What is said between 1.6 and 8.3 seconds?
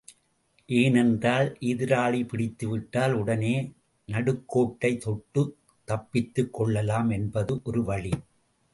எதிராளி பிடித்துவிட்டால், உடனே நடுக்கோட்டைத் தொட்டுத் தப்பித்துக்கொள்ளலாம் என்பது ஒரு வழி.